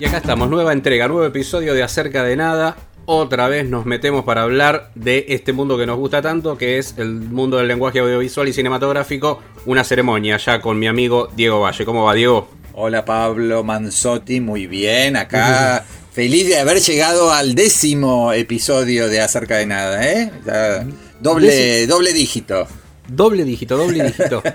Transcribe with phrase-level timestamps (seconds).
[0.00, 2.76] Y acá estamos, nueva entrega, nuevo episodio de Acerca de Nada.
[3.04, 6.94] Otra vez nos metemos para hablar de este mundo que nos gusta tanto, que es
[6.98, 9.42] el mundo del lenguaje audiovisual y cinematográfico.
[9.66, 11.84] Una ceremonia ya con mi amigo Diego Valle.
[11.84, 12.48] ¿Cómo va, Diego?
[12.74, 19.56] Hola Pablo Manzotti, muy bien, acá feliz de haber llegado al décimo episodio de Acerca
[19.56, 20.30] de Nada, ¿eh?
[20.46, 20.86] Ya,
[21.18, 22.68] doble, doble dígito.
[23.08, 24.44] Doble dígito, doble dígito.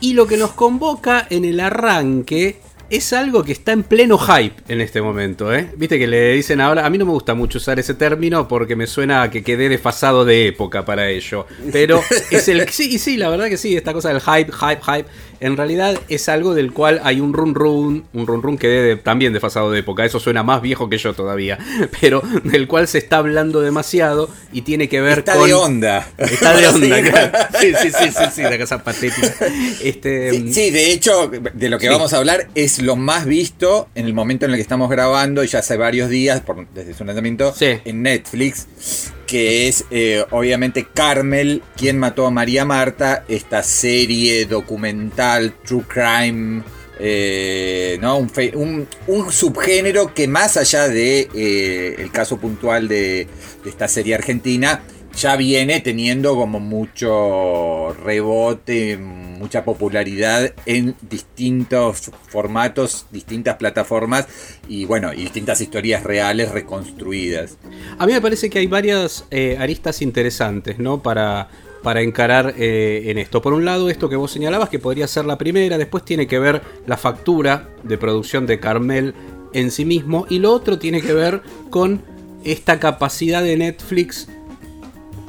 [0.00, 2.60] Y lo que nos convoca en el arranque
[2.90, 5.70] es algo que está en pleno hype en este momento, ¿eh?
[5.76, 8.76] Viste que le dicen ahora, a mí no me gusta mucho usar ese término porque
[8.76, 11.46] me suena a que quedé desfasado de época para ello.
[11.72, 12.68] Pero es el...
[12.68, 15.08] Sí, sí, la verdad que sí, esta cosa del hype, hype, hype.
[15.44, 18.96] En realidad es algo del cual hay un run run, un run run que debe
[18.96, 20.04] también desfasado de época.
[20.04, 21.58] Eso suena más viejo que yo todavía.
[22.00, 25.46] Pero del cual se está hablando demasiado y tiene que ver Está con...
[25.46, 26.08] de onda.
[26.16, 27.02] Está de onda, Sí.
[27.10, 27.38] claro.
[27.60, 29.34] Sí, sí, sí, sí, sí, la cosa patética.
[29.82, 31.92] Este, Sí, sí, de hecho, de lo que Sí.
[31.92, 35.44] vamos a hablar es lo más visto en el momento en el que estamos grabando,
[35.44, 37.66] y ya hace varios días, por- desde su lanzamiento, Sí.
[37.84, 38.66] en Netflix,
[39.26, 46.62] que es eh, obviamente Carmel, quien mató a María Marta, esta serie documental, true crime.
[47.00, 48.18] eh, ¿no?
[48.18, 48.86] un,
[49.30, 53.26] subgénero que más allá de eh, el caso puntual de
[53.64, 54.80] esta serie argentina
[55.16, 64.26] ya viene teniendo como mucho rebote, mucha popularidad en distintos formatos, distintas plataformas
[64.68, 67.58] y bueno, distintas historias reales reconstruidas.
[67.98, 71.02] A mí me parece que hay varias eh, aristas interesantes, ¿no?
[71.02, 71.48] Para,
[71.82, 73.42] para encarar eh, en esto.
[73.42, 76.38] Por un lado, esto que vos señalabas, que podría ser la primera, después tiene que
[76.38, 79.14] ver la factura de producción de Carmel
[79.52, 82.02] en sí mismo, y lo otro tiene que ver con
[82.44, 84.28] esta capacidad de Netflix,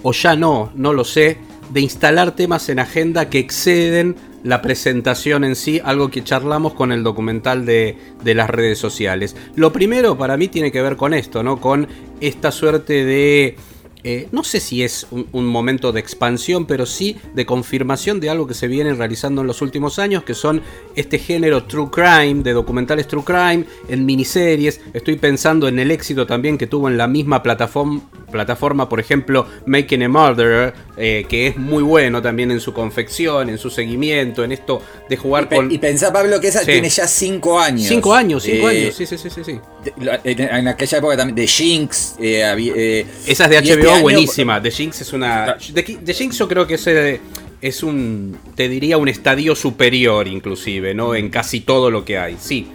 [0.07, 1.39] o ya no, no lo sé,
[1.73, 6.91] de instalar temas en agenda que exceden la presentación en sí, algo que charlamos con
[6.91, 9.35] el documental de, de las redes sociales.
[9.55, 11.59] Lo primero para mí tiene que ver con esto, ¿no?
[11.59, 11.87] Con
[12.21, 13.55] esta suerte de...
[14.03, 18.29] eh, no sé si es un, un momento de expansión, pero sí de confirmación de
[18.29, 20.61] algo que se viene realizando en los últimos años, que son
[20.95, 24.79] este género true crime, de documentales true crime, en miniseries.
[24.93, 28.01] Estoy pensando en el éxito también que tuvo en la misma plataforma,
[28.35, 33.49] plataforma por ejemplo, Making a Murderer, eh, que es muy bueno también en su confección,
[33.49, 35.71] en su seguimiento, en esto de jugar Pe- con...
[35.71, 36.65] Y pensá, Pablo, que esa Sí.
[36.73, 37.87] tiene ya cinco años.
[37.87, 39.41] Cinco años, cinco Eh, años, sí, sí, sí, sí.
[39.45, 39.59] sí.
[39.85, 42.15] de- En, en aquella época también de Jinx.
[42.19, 44.61] eh, había, eh, Esa es de y este HBO, año- buenísima.
[44.61, 45.55] The Jinx es una.
[45.73, 47.21] The, The Jinx yo creo que es, eh,
[47.61, 48.37] es un.
[48.55, 51.15] Te diría un estadio superior, inclusive, ¿no?
[51.15, 52.35] En casi todo lo que hay.
[52.39, 52.67] Sí.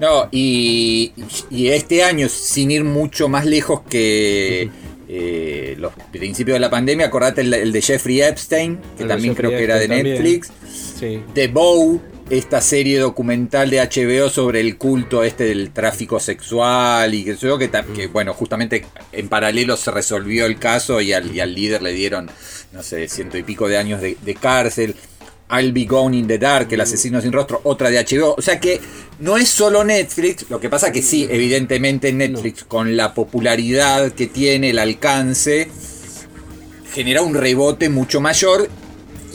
[0.00, 1.12] No, y,
[1.50, 4.70] y este año, sin ir mucho más lejos que
[5.08, 9.34] eh, los principios de la pandemia, acordate el, el de Jeffrey Epstein, que El también
[9.34, 10.14] creo que era de también.
[10.14, 10.50] Netflix.
[10.98, 11.20] Sí.
[11.34, 12.00] The Bow,
[12.30, 17.70] esta serie documental de HBO sobre el culto este del tráfico sexual y que que,
[17.94, 21.92] que, bueno, justamente en paralelo se resolvió el caso y al, y al líder le
[21.92, 22.30] dieron,
[22.72, 24.94] no sé, ciento y pico de años de, de cárcel.
[25.50, 28.34] I'll Be Gone in the Dark, El asesino sin rostro, otra de HBO.
[28.36, 28.80] O sea que
[29.18, 34.26] no es solo Netflix, lo que pasa que sí, evidentemente Netflix con la popularidad que
[34.26, 35.68] tiene, el alcance,
[36.92, 38.68] genera un rebote mucho mayor.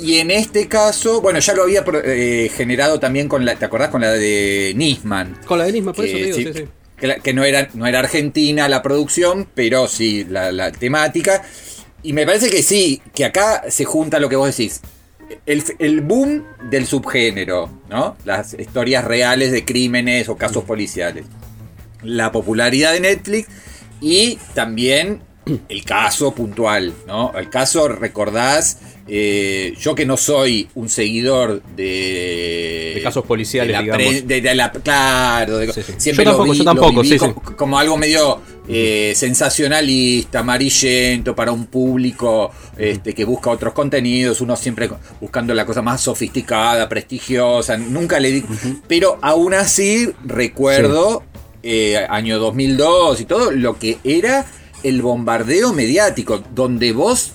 [0.02, 3.90] Y en este caso, bueno, ya lo había eh, generado también con la, ¿te acordás?
[3.90, 5.40] Con la de Nisman.
[5.46, 6.66] Con la de Nisman, por eso digo, sí, sí, sí.
[7.00, 11.44] que la- que no, era, no era argentina la producción, pero sí la, la temática.
[12.04, 14.82] Y me parece que sí, que acá se junta lo que vos decís.
[15.46, 18.16] El, el boom del subgénero, ¿no?
[18.26, 21.26] Las historias reales de crímenes o casos policiales.
[22.04, 23.48] La popularidad de Netflix
[24.02, 25.22] y también
[25.70, 27.32] el caso puntual, ¿no?
[27.38, 32.94] El caso, recordás, eh, yo que no soy un seguidor de...
[32.96, 34.08] De casos policiales, de la digamos.
[34.08, 35.94] pre- de- de la- claro, de- Sí, sí.
[35.98, 39.14] siempre Yo lo tampoco, vi- yo lo tampoco, viví sí, como, como algo medio eh,
[39.16, 44.90] sensacionalista, amarillento para un público este, que busca otros contenidos, uno siempre
[45.22, 48.44] buscando la cosa más sofisticada, prestigiosa, nunca le di...
[48.88, 51.24] Pero aún así recuerdo
[51.62, 54.46] eh, año 2002 y todo lo que era
[54.88, 57.32] el bombardeo mediático, donde vos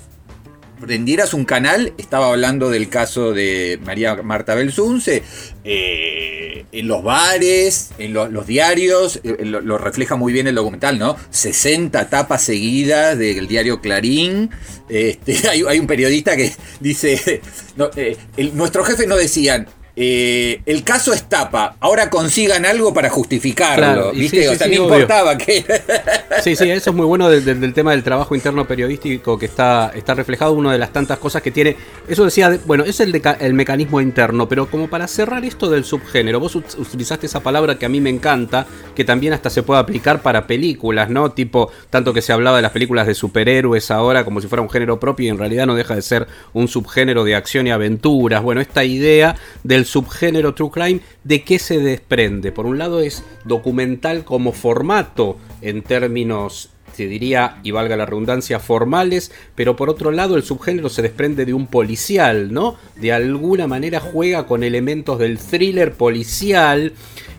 [0.81, 5.23] prendieras un canal, estaba hablando del caso de María Marta Belsunce,
[5.63, 10.99] eh, en los bares, en lo- los diarios, eh, lo, refleja muy bien el documental,
[10.99, 11.17] ¿no?
[11.31, 14.49] 60 tapas seguidas del diario Clarín.
[14.89, 16.51] Este, hay, hay un periodista que
[16.81, 17.43] dice,
[17.77, 22.95] no, eh, el- nuestros jefes no decían, eh, el caso es tapa, ahora consigan algo
[22.95, 24.43] para justificarlo, Claro, ¿viste?
[24.43, 24.95] sí, o sí, sea, sí, no obvio.
[24.95, 25.65] importaba que...
[26.43, 29.47] Sí, sí, eso es muy bueno del, del- del tema del trabajo interno periodístico que
[29.47, 31.77] está, está reflejado, una de las tantas cosas que tiene.
[32.09, 35.85] Eso decía, de- bueno, es el, el mecanismo interno, pero como para cerrar esto del
[35.85, 39.63] subgénero, vos ut- utilizaste esa palabra que a mí me encanta, que también hasta se
[39.63, 41.33] puede aplicar para películas, ¿no?
[41.33, 44.71] Tipo, tanto que se hablaba de las películas de superhéroes ahora como si fuera un
[44.71, 48.43] género propio y en realidad no deja de ser un subgénero de acción y aventuras.
[48.43, 52.53] Bueno, esta idea del subgénero True Crime, ¿de qué se desprende?
[52.53, 58.59] Por un lado es documental como formato en términos, te diría, y valga la redundancia,
[58.59, 62.77] formales, pero por otro lado el subgénero se desprende de un policial, ¿no?
[62.97, 66.93] De alguna manera juega con elementos del thriller policial.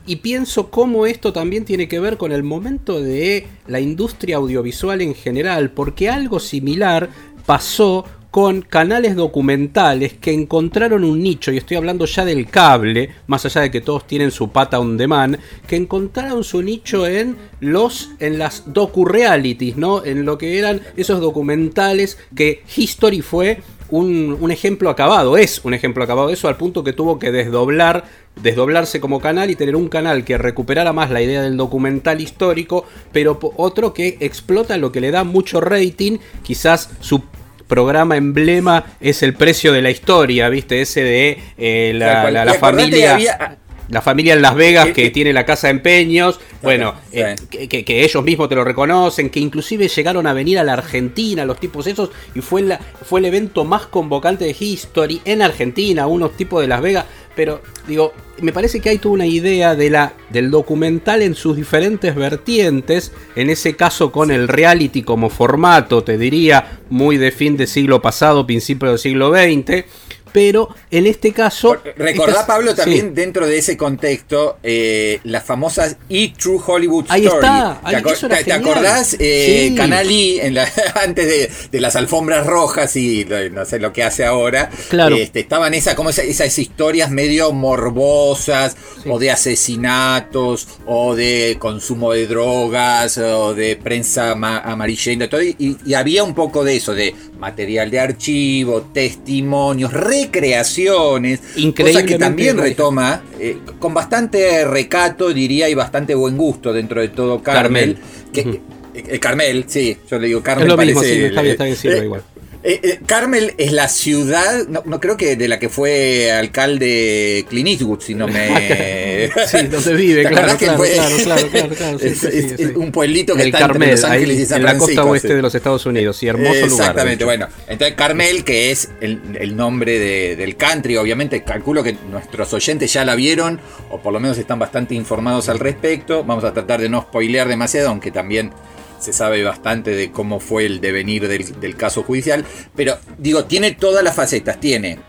[0.07, 4.99] Y pienso cómo esto también tiene que ver con el momento de la industria audiovisual
[5.01, 7.09] en general, porque algo similar
[7.45, 13.45] pasó con canales documentales que encontraron un nicho, y estoy hablando ya del cable, más
[13.45, 15.37] allá de que todos tienen su pata on demand,
[15.67, 20.05] que encontraron su nicho en los en las docu-realities, ¿no?
[20.05, 25.73] En lo que eran esos documentales que History fue un, un ejemplo acabado, es un
[25.73, 28.05] ejemplo acabado de eso, al punto que tuvo que desdoblar,
[28.41, 32.85] desdoblarse como canal y tener un canal que recuperara más la idea del documental histórico,
[33.11, 37.21] pero otro que explota lo que le da mucho rating, quizás su
[37.71, 40.81] programa emblema es el precio de la historia, ¿viste?
[40.81, 43.13] Ese de eh, la, familia...
[43.13, 43.59] había-
[43.91, 47.35] La familia en Las Vegas Eh, que eh, tiene la casa de empeños, bueno, eh,
[47.49, 51.59] que ellos mismos te lo reconocen, que inclusive llegaron a venir a la Argentina, los
[51.59, 56.35] tipos esos, y fue, la, fue el evento más convocante de History en Argentina, unos
[56.37, 57.05] tipos de Las Vegas,
[57.35, 61.55] pero digo, me parece que hay toda una idea de la, del documental en sus
[61.55, 67.57] diferentes vertientes, en ese caso con el reality como formato, te diría, muy de fin
[67.57, 69.85] de siglo pasado, principio del siglo XX,
[70.31, 71.77] pero en este caso...
[71.97, 72.77] Recordá, estas- Pablo, sí.
[72.77, 76.33] también dentro de ese contexto, eh, las famosas E!
[76.37, 77.45] True Hollywood Ahí Story.
[77.45, 79.15] está, ahí- ¿Te, te- acordás?
[79.19, 79.75] Eh, Sí.
[79.75, 80.71] Canal I, en la-
[81.03, 84.69] antes de, de las alfombras rojas y no sé lo que hace ahora.
[84.89, 85.15] Claro.
[85.15, 88.75] este, estaban esa, como esa- esas historias medio morbosas,
[89.07, 96.23] o de asesinatos, o de consumo de drogas, o de prensa ama- amarillenta, y había
[96.23, 99.91] un poco de eso, de material de archivo, testimonios,
[100.25, 101.39] recreaciones,
[101.77, 107.09] cosa que también retoma eh, con bastante recato, diría, y bastante buen gusto dentro de
[107.09, 107.97] todo Carmel.
[108.33, 108.61] Carmel.
[108.93, 110.67] Que, eh, Carmel, sí, yo le digo Carmel.
[110.67, 112.23] Es lo mismo, parece- sí, está bien, está bien, eh, igual.
[112.63, 117.45] Eh, eh, Carmel es la ciudad, no, no creo que de la que fue alcalde
[117.49, 119.29] Clint Eastwood, si no me...
[119.47, 122.33] Sí, donde vive, ¿Te claro, claro, fue- claro, claro, claro, claro, sí, es, sí, es-
[122.33, 122.73] sí, es sí.
[122.75, 125.03] un pueblito que el está Carmel, entre Los Ángeles ahí, y San en la costa
[125.05, 126.65] oeste de los Estados Unidos, y hermoso lugar.
[126.65, 127.47] Exactamente, bueno.
[127.67, 132.91] Entonces Carmel, que es el, el nombre de- del country, obviamente calculo que nuestros oyentes
[132.93, 133.59] ya la vieron,
[133.89, 136.23] o por lo menos están bastante informados al respecto.
[136.23, 138.51] Vamos a tratar de no spoilear demasiado, aunque también
[139.01, 142.45] se sabe bastante de cómo fue el devenir del, del caso judicial.
[142.75, 144.59] Pero digo, tiene todas las facetas.
[144.59, 144.99] Tiene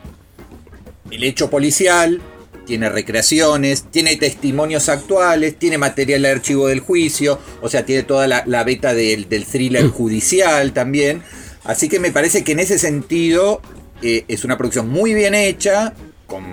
[1.11, 2.21] el hecho policial,
[2.67, 8.27] tiene recreaciones, tiene testimonios actuales, tiene material de archivo del juicio, o sea, tiene toda
[8.27, 11.23] la, la beta del, del thriller judicial también.
[11.65, 13.61] Así que me parece que en ese sentido
[14.03, 15.95] eh, es una producción muy bien hecha,
[16.27, 16.45] con,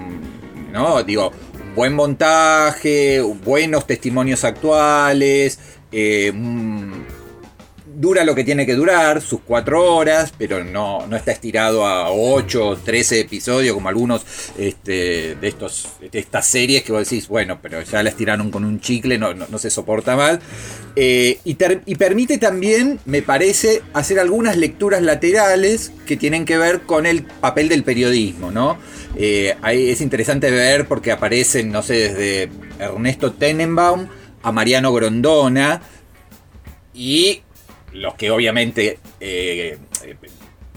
[0.71, 1.03] ¿no?
[1.03, 1.31] Digo,
[1.75, 5.59] buen montaje, buenos testimonios actuales,
[5.91, 6.98] eh, mm,
[7.99, 12.09] dura lo que tiene que durar, sus cuatro horas, pero no, no está estirado a
[12.11, 14.25] 8 o 13 episodios como algunos
[14.57, 18.63] este, de, estos, de estas series que vos decís, bueno, pero ya la estiraron con
[18.63, 20.39] un chicle, no, no, se soporta más.
[20.95, 27.05] Eh, y permite también, me parece, hacer algunas lecturas laterales que tienen que ver con
[27.05, 28.77] el papel del periodismo, ¿no?
[29.17, 34.07] Eh, ahí es interesante ver porque aparecen, no sé, desde Ernesto Tenenbaum
[34.41, 35.81] a Mariano Grondona,
[36.93, 37.43] y
[37.93, 39.77] los que obviamente eh,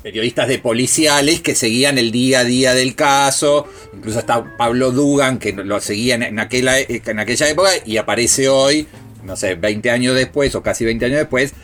[0.02, 5.38] periodistas de policiales que seguían el día a día del caso, incluso está Pablo Dugan
[5.38, 8.87] que lo seguía en, en aquella, en aquella época y aparece hoy,
[9.23, 11.54] no sé, 20 años después o casi 20 años después,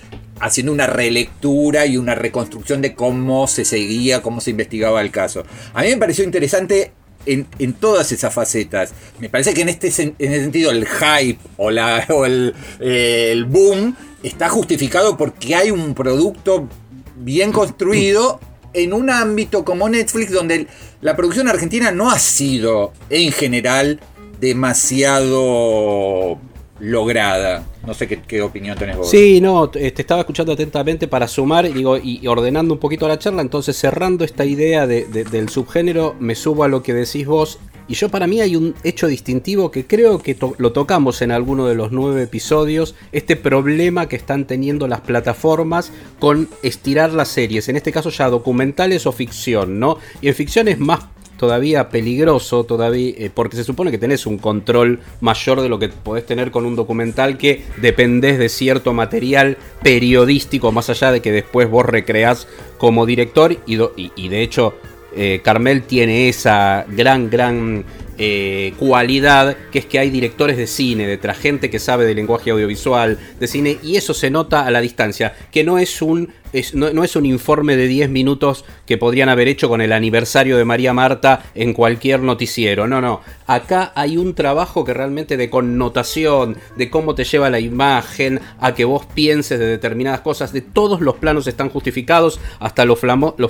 [0.41, 5.45] haciendo una relectura y una reconstrucción de cómo se seguía, cómo se investigaba el caso.
[5.75, 6.93] A mí me pareció interesante
[7.27, 8.93] en, en todas esas facetas.
[9.19, 13.31] Me parece que en este en ese sentido el hype o, la, o el, eh,
[13.33, 16.69] el boom está justificado porque hay un producto
[17.17, 18.41] bien construido
[18.75, 20.67] en un ámbito como Netflix donde
[21.01, 24.01] la producción argentina no ha sido en general
[24.41, 26.39] demasiado
[26.81, 27.65] lograda.
[27.87, 29.11] No sé qué, opinión tenés vos.
[29.11, 33.43] Sí, no, te estaba escuchando atentamente para sumar digo, y ordenando un poquito la charla,
[33.43, 37.59] entonces cerrando esta idea de- de- del subgénero, me subo a lo que decís vos.
[37.91, 41.67] Y yo para mí hay un hecho distintivo que creo que lo tocamos en alguno
[41.67, 47.71] de los nueve episodios, este problema que están teniendo las plataformas con estirar las series,
[47.71, 49.97] en este caso ya documentales o ficción, ¿no?
[50.21, 51.01] Y en ficción es más
[51.39, 55.89] todavía peligroso, todavía, eh, porque se supone que tenés un control mayor de lo que
[55.89, 61.33] podés tener con un documental que dependés de cierto material periodístico, más allá de que
[61.33, 64.75] después vos recreás como director, y, de hecho
[65.17, 67.85] eh, Carmel tiene esa gran, gran
[68.19, 72.51] eh, cualidad, que es que hay directores de cine, detrás gente que sabe de lenguaje
[72.51, 76.33] audiovisual, de cine, y eso se nota a la distancia, que no es un,
[76.75, 80.65] no, es un informe de 10 minutos que podrían haber hecho con el aniversario de
[80.65, 86.57] María Marta en cualquier noticiero, no, no, acá hay un trabajo que realmente de connotación,
[86.77, 91.01] de cómo te lleva la imagen, a que vos pienses de determinadas cosas, de todos
[91.01, 93.01] los planos están justificados, hasta los,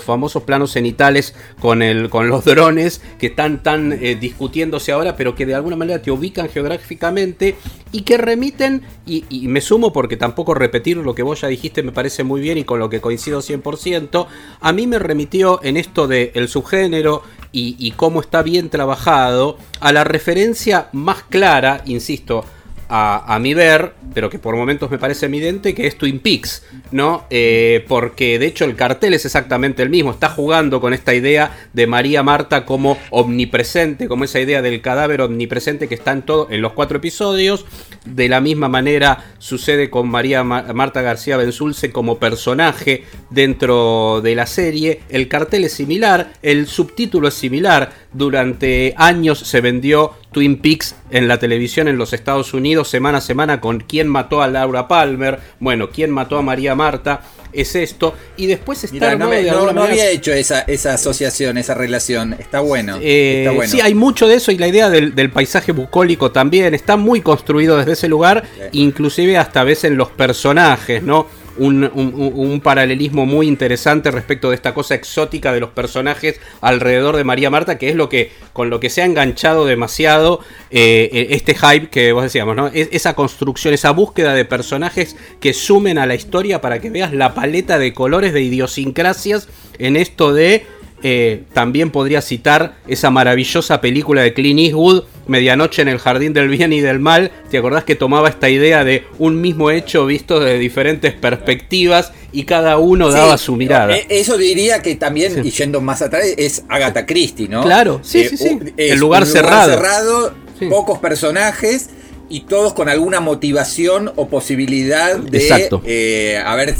[0.02, 5.35] famosos planos cenitales con, el, con los drones que están tan eh, discutiéndose ahora, pero
[5.35, 7.57] que de alguna manera te ubican geográficamente
[7.93, 11.83] y que remiten, y, y me sumo porque tampoco repetir lo que vos ya dijiste
[11.83, 14.26] me parece muy bien y con lo que coincido 100%,
[14.61, 19.59] a mí me remitió en esto del el subgénero y, y cómo está bien trabajado
[19.80, 22.45] a la referencia más clara, insisto,
[22.88, 27.25] a, mi ver, pero que por momentos me parece evidente, que es Twin Peaks, ¿no?
[27.30, 31.57] Eh, porque de hecho el cartel es exactamente el mismo, está jugando con esta idea
[31.73, 36.49] de María Marta como omnipresente, como esa idea del cadáver omnipresente que está en, todo,
[36.50, 37.66] en los cuatro episodios.
[38.04, 44.35] De la misma manera sucede con María Ma- Marta García Benzulce como personaje dentro de
[44.35, 45.00] la serie.
[45.11, 47.92] El cartel es similar, el subtítulo es similar.
[48.12, 53.20] Durante años se vendió Twin Peaks en la televisión en los Estados Unidos semana a
[53.20, 58.14] semana con quién mató a Laura Palmer, bueno, quién mató a María Marta, es esto.
[58.37, 61.56] Y después está no, me- de no- alguna no manera- había hecho esa, esa asociación,
[61.56, 62.35] esa relación.
[62.38, 62.99] Está bueno.
[63.00, 63.73] Eh, está bueno.
[63.73, 67.23] Sí, hay mucho de eso y la idea del, del paisaje bucólico también está muy
[67.23, 71.26] construido desde ese lugar, inclusive hasta a veces en los personajes, ¿no?
[71.59, 77.25] Un, un- paralelismo muy interesante respecto de esta cosa exótica de los personajes alrededor de
[77.25, 81.55] María Marta, que es lo que con lo que se ha enganchado demasiado eh, este
[81.55, 82.69] hype que vos decíamos, ¿no?
[82.69, 87.12] Es- esa construcción, esa búsqueda de personajes que sumen a la historia para que veas
[87.12, 89.49] la paleta de colores de idiosincrasias
[89.79, 90.67] en esto de
[91.03, 96.49] eh, también podría citar esa maravillosa película de Clint Eastwood, Medianoche en el Jardín del
[96.49, 97.30] Bien y del Mal.
[97.50, 102.44] ¿Te acordás que tomaba esta idea de un mismo hecho visto de diferentes perspectivas y
[102.44, 103.97] cada uno daba Sí, su mirada?
[103.97, 105.40] eh, Eso diría que también, Sí.
[105.44, 107.62] y yendo más atrás, es Agatha Christie, ¿no?
[107.62, 108.58] Claro, sí, sí, sí.
[108.76, 109.70] es El lugar un cerrado.
[109.70, 110.66] cerrado, Sí.
[110.66, 111.90] pocos personajes
[112.28, 116.75] y todos con alguna motivación o posibilidad de eh, haber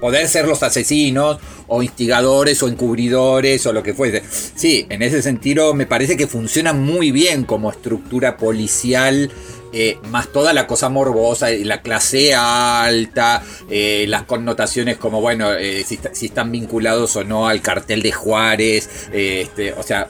[0.00, 1.38] poder ser los asesinos
[1.68, 4.22] o instigadores o encubridores o lo que fuese.
[4.54, 9.30] Sí, en ese sentido me parece que funciona muy bien como estructura policial.
[9.72, 15.84] eh, más toda la cosa morbosa, la clase alta, eh, las connotaciones como, bueno, eh,
[15.84, 20.08] si, está- si están vinculados o no al cartel de Juárez, este, o sea,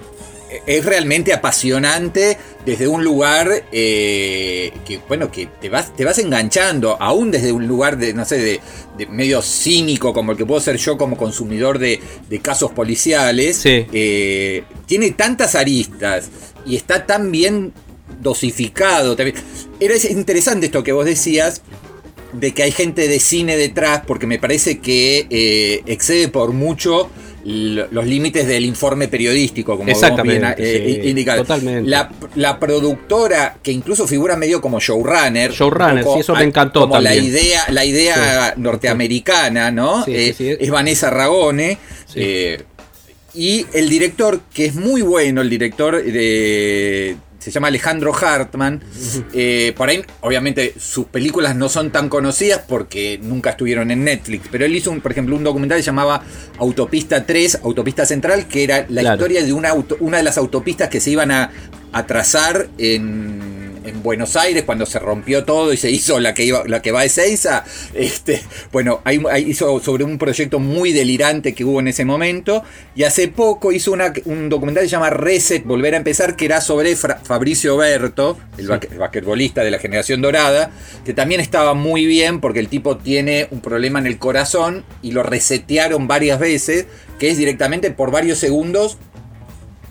[0.67, 6.97] es realmente apasionante desde un lugar eh, que, bueno, que te vas, te vas enganchando,
[7.01, 8.61] aún desde un lugar de, no sé, de,
[8.97, 13.57] de medio cínico como el que puedo ser yo como consumidor de, de casos policiales.
[13.57, 13.87] Sí.
[13.93, 16.29] eh, tiene tantas aristas
[16.65, 17.73] y está tan bien
[18.21, 19.17] dosificado.
[19.17, 19.37] También.
[19.81, 21.63] Era es interesante esto que vos decías
[22.33, 27.09] de que hay gente de cine detrás, porque me parece que eh, excede por mucho
[27.47, 30.05] los límites del informe periodístico, como vos bien
[30.45, 30.63] Exactamente,
[30.99, 31.37] eh, sí, indicás.
[31.37, 31.89] totalmente.
[31.89, 35.53] La, la productora, que incluso figura medio como showrunner.
[35.53, 37.25] Showrunner, un poco sí, eso me encantó Como la también.
[37.25, 40.05] idea, la idea norteamericana, ¿no?
[40.05, 40.59] Sí, sí, Eh.
[40.61, 41.79] Es Vanessa Ragone.
[42.07, 42.15] Sí.
[42.23, 42.63] eh,
[43.35, 47.17] y el director, que es muy bueno, el director de.
[47.47, 48.83] Se llama Alejandro Hartman.
[49.33, 54.49] Eh, por ahí, obviamente, sus películas no son tan conocidas porque nunca estuvieron en Netflix.
[54.51, 56.23] Pero él hizo, un, por ejemplo, un documental que se llamaba
[56.59, 59.15] Autopista 3, Autopista Central, que era la Claro.
[59.17, 61.53] historia de una, auto- una de las autopistas que se iban a,
[61.93, 66.45] a trazar en, en Buenos Aires cuando se rompió todo y se hizo la que
[66.45, 67.65] iba, la que va a Ezeiza.
[67.95, 72.63] Este, bueno, ahí hizo sobre un proyecto muy delirante que hubo en ese momento.
[72.95, 76.45] Y hace poco hizo una- un documental que se llama Reset, Volver a empezar, que
[76.47, 80.71] era sobre Fra- Fabricio Berto, el, basque- el basquetbolista de la generación dorada,
[81.05, 85.13] que también estaba muy bien porque el tipo tiene un problema en el corazón y
[85.13, 86.87] lo resetearon varias veces,
[87.19, 88.99] que es directamente por varios segundos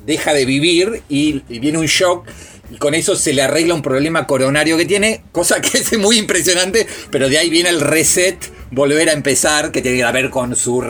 [0.05, 2.27] deja de vivir y, y viene un shock
[2.71, 6.17] y con eso se le arregla un problema coronario que tiene, cosa que es muy
[6.17, 8.37] impresionante, pero de ahí viene el reset
[8.71, 10.83] volver a empezar, que tiene que ver con su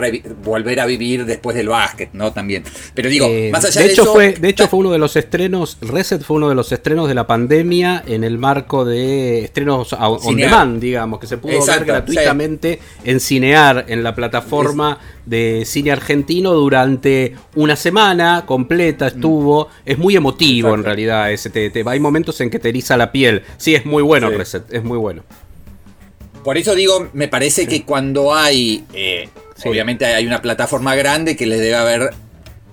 [0.44, 2.32] volver a vivir después del básquet, ¿no?
[2.32, 2.64] También.
[2.94, 4.12] Pero digo, Eh, más allá de de, hecho eso.
[4.14, 7.14] fue de hecho fue uno de los estrenos Reset fue uno de los estrenos de
[7.14, 10.50] la pandemia en el marco de estrenos on Cinear.
[10.50, 15.90] demand digamos que se pudo Exacto, ver gratuitamente en Cinear en la plataforma de cine
[15.90, 20.70] argentino durante una semana completa estuvo es muy emotivo Mm.
[20.70, 20.74] Exacto.
[20.80, 23.84] en realidad ese te, te- hay momentos en que te eriza la piel sí es
[23.84, 24.34] muy bueno Sí.
[24.36, 25.22] Reset es muy bueno
[26.46, 29.68] Por eso digo, me parece que cuando hay, eh, Sí.
[29.68, 32.10] obviamente hay una plataforma grande que les debe haber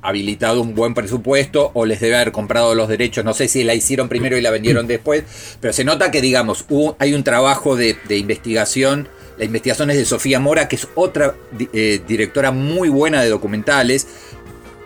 [0.04, 3.74] habilitado un buen presupuesto o les debe haber comprado los derechos, no sé si la
[3.74, 5.24] hicieron primero y la vendieron después,
[5.60, 9.08] pero se nota que digamos, hubo- hay un trabajo de, de investigación,
[9.40, 11.34] la investigación es de Sofía Mora, que es otra
[11.74, 14.06] eh, directora muy buena de documentales,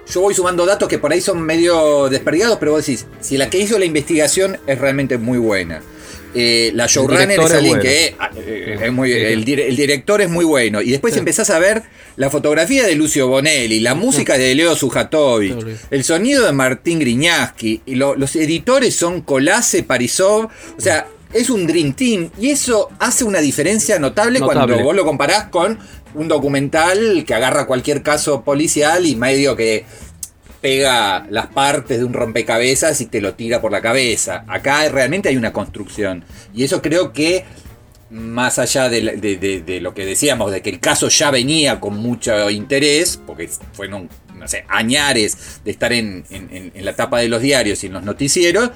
[0.09, 3.49] yo voy sumando datos que por ahí son medio desperdigados, pero vos decís, si la
[3.49, 5.81] que hizo la investigación es realmente muy buena.
[6.35, 7.81] Eh, la showrunner es es alguien bueno.
[7.83, 10.81] que eh, es muy, el, dire- el director es muy bueno.
[10.81, 11.19] Y después Sí.
[11.19, 11.83] empezás a ver
[12.15, 15.75] la fotografía de Lucio Bonelli, la música de Leo Sujatovich, Sí.
[15.91, 20.45] el sonido de Martín Griñaski, y lo- los editores son Colase, Parisov,
[20.77, 22.29] o sea, es un Dream Team.
[22.39, 24.65] Y eso hace una diferencia notable, Notable.
[24.67, 25.77] cuando vos lo comparás con
[26.15, 29.85] un documental que agarra cualquier caso policial y medio que
[30.61, 34.43] pega las partes de un rompecabezas y te lo tira por la cabeza.
[34.47, 36.23] Acá realmente hay una construcción.
[36.53, 37.45] Y eso creo que,
[38.09, 43.19] más allá de, lo que decíamos, de que el caso ya venía con mucho interés,
[43.25, 46.23] porque fueron, no sé, añares de estar en
[46.75, 48.71] la tapa de los diarios y en los noticieros,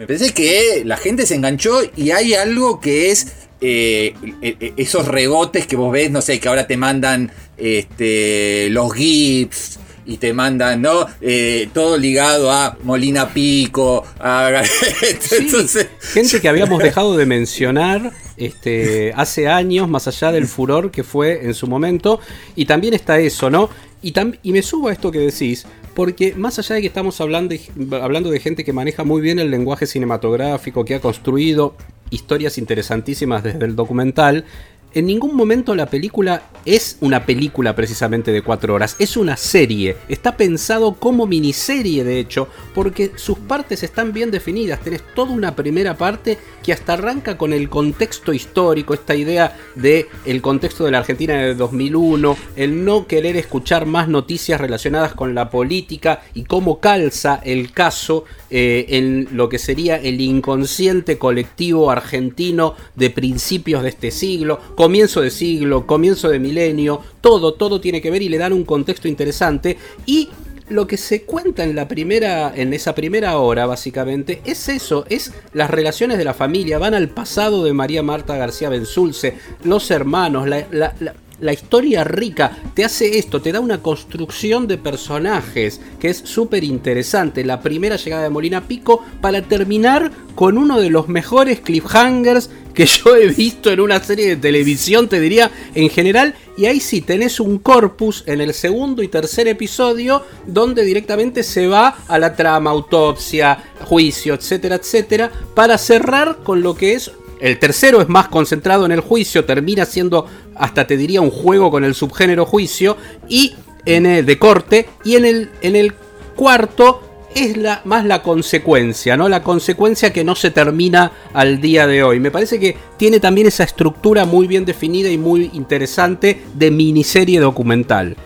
[0.00, 4.72] me parece que la gente se enganchó y hay algo que es eh, e- e-
[4.78, 10.16] esos rebotes que vos ves, no sé, que ahora te mandan este, los GIFs y
[10.16, 11.06] te mandan, ¿no?
[11.20, 14.62] Eh, todo ligado a Molina Pico, a...
[15.20, 20.90] Sí, Entonces, gente que habíamos dejado de mencionar este, hace años, más allá del furor
[20.90, 22.20] que fue en su momento.
[22.56, 23.68] Y también está eso, ¿no?
[24.02, 27.20] Y, tam- y me subo a esto que decís, porque más allá de que estamos
[27.20, 27.54] hablando,
[28.00, 31.74] hablando de gente que maneja muy bien el lenguaje cinematográfico, que ha construido
[32.08, 34.44] historias interesantísimas desde el documental,
[34.92, 39.96] en ningún momento la película es una película precisamente de cuatro horas, es una serie.
[40.08, 44.80] Está pensado como miniserie, de hecho, porque sus partes están bien definidas.
[44.80, 50.08] Tenés toda una primera parte que hasta arranca con el contexto histórico, esta idea de
[50.42, 55.50] contexto de la Argentina de 2001, el no querer escuchar más noticias relacionadas con la
[55.50, 62.74] política y cómo calza el caso eh, en lo que sería el inconsciente colectivo argentino
[62.96, 68.10] de principios de este siglo, comienzo de siglo, comienzo de milenio, todo, todo tiene que
[68.10, 69.76] ver y le dan un contexto interesante.
[70.06, 70.30] Y
[70.70, 75.32] lo que se cuenta en la primera en esa primera hora básicamente es eso, es
[75.52, 80.48] las relaciones de la familia, van al pasado de María Marta García Benzulce, los hermanos,
[80.48, 85.80] la, la- la- la historia rica te hace esto, te da una construcción de personajes
[85.98, 87.44] que es súper interesante.
[87.44, 92.86] La primera llegada de Molina Pico para terminar con uno de los mejores cliffhangers que
[92.86, 96.34] yo he visto en una serie de televisión, te diría, en general.
[96.56, 101.66] Y ahí sí tenés un corpus en el segundo y tercer episodio donde directamente se
[101.66, 107.58] va a la trama, autopsia, juicio, etcétera, etcétera, para cerrar con lo que es el
[107.58, 110.26] tercero es más concentrado en el juicio, termina siendo
[110.56, 112.96] hasta te diría un juego con el subgénero juicio
[113.28, 113.54] y
[113.86, 115.94] en el de corte y en el en el
[116.36, 117.02] cuarto
[117.34, 119.28] es la más la consecuencia, ¿no?
[119.28, 122.18] La consecuencia que no se termina al día de hoy.
[122.18, 127.38] Me parece que tiene también esa estructura muy bien definida y muy interesante de miniserie
[127.38, 128.16] documental.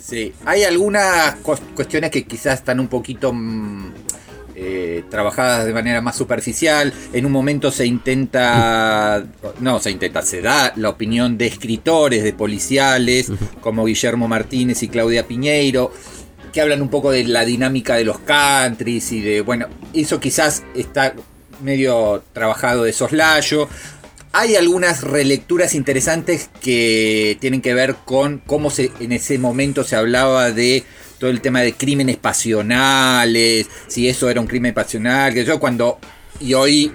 [0.00, 3.92] Sí, hay algunas cu- cuestiones que quizás están un poquito mm,
[4.66, 6.92] eh, trabajadas de manera más superficial.
[7.12, 9.22] En un momento se intenta,
[9.60, 14.88] no, se intenta, se da la opinión de escritores, de policiales, como Guillermo Martínez y
[14.88, 15.92] Claudia Piñeiro,
[16.50, 20.62] que hablan un poco de la dinámica de los countries y de, bueno, eso quizás
[20.74, 21.14] está
[21.62, 23.68] medio trabajado de soslayo.
[24.32, 29.96] Hay algunas relecturas interesantes que tienen que ver con cómo se, en ese momento se
[29.96, 30.84] hablaba de
[31.18, 35.98] todo el tema de crímenes pasionales, si eso era un crimen pasional, que yo cuando
[36.40, 36.92] y hoy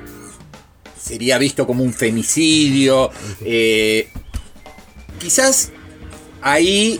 [1.01, 3.11] sería visto como un femicidio.
[3.41, 4.09] eh,
[5.19, 5.71] quizás
[6.41, 6.99] ahí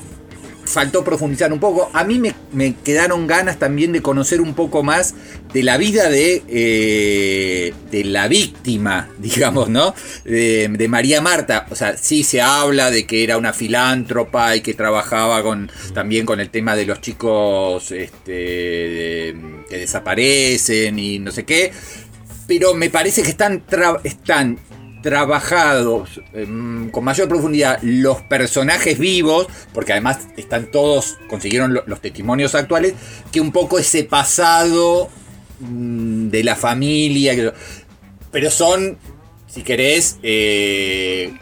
[0.65, 1.89] faltó profundizar un poco.
[1.93, 5.15] A mí me, me quedaron ganas también de conocer un poco más
[5.53, 9.95] de la vida de, eh, de la víctima, digamos, ¿no?
[10.23, 11.65] De, María Marta.
[11.71, 16.25] O sea, sí se habla de que era una filántropa y que trabajaba con, también
[16.25, 19.35] con el tema de los chicos este,
[19.69, 21.71] que desaparecen y no sé qué.
[22.47, 23.63] Pero me parece que están,
[24.03, 24.59] están
[25.01, 32.01] trabajados em, con mayor profundidad los personajes vivos, porque además están todos, consiguieron lo- los
[32.01, 32.93] testimonios actuales,
[33.31, 35.09] que un poco ese pasado
[35.60, 37.54] de la familia,
[38.32, 38.98] pero son,
[39.48, 41.34] si querés, eh,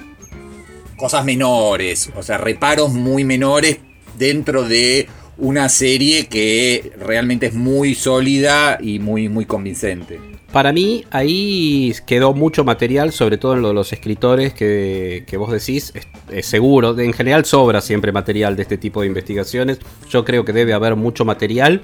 [0.98, 3.78] cosas menores, o sea, reparos muy menores
[4.18, 10.20] dentro de una serie que realmente es muy sólida y muy, muy convincente.
[10.52, 15.38] Para mí ahí quedó mucho material, sobre todo en lo de los escritores que, que
[15.38, 19.78] vos decís, es, es seguro, en general sobra siempre material de este tipo de investigaciones,
[20.10, 21.84] yo creo que debe haber mucho material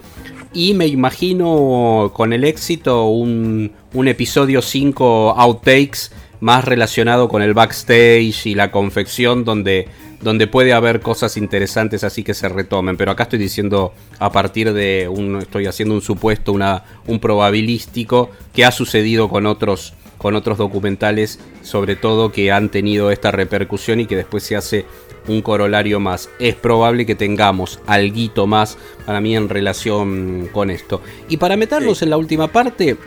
[0.54, 7.54] y me imagino con el éxito un, un episodio 5 outtakes más relacionado con el
[7.54, 9.88] backstage y la confección donde,
[10.22, 12.98] donde puede haber cosas interesantes así que se retomen.
[12.98, 18.30] Pero acá estoy diciendo a partir de un, estoy haciendo un supuesto, una, un probabilístico
[18.54, 24.02] que ha sucedido con otros, con otros documentales, sobre todo que han tenido esta repercusión
[24.02, 24.86] y que después se hace
[25.28, 26.30] un corolario más.
[26.40, 31.02] Es probable que tengamos alguito más para mí en relación con esto.
[31.30, 32.06] Y para meternos Sí.
[32.06, 32.98] en la última parte,